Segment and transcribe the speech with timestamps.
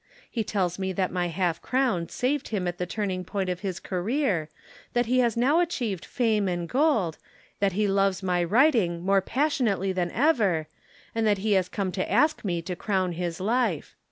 [0.31, 3.79] He tells me that my half crown saved him at the turning point of his
[3.79, 4.49] career,
[4.93, 7.19] that he has now achieved fame and gold,
[7.59, 10.67] that he loves my writing more passionately than ever,
[11.13, 13.95] and that he has come to ask me to crown his life.